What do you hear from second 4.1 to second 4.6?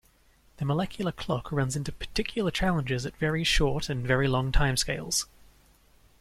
long